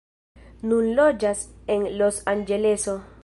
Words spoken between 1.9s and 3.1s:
Los-Anĝeleso.